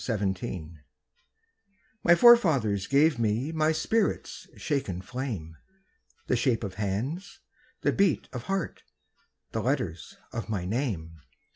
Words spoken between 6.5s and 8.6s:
of hands, the beat of